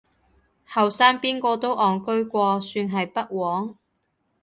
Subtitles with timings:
[0.65, 3.75] 後生邊個都戇居過，算係不枉